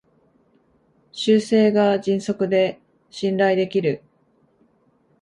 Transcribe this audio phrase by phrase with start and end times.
[1.11, 4.01] 修正が迅速で信頼できる